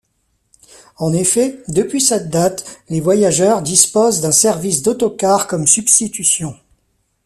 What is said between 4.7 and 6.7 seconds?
d'autocars comme substitution.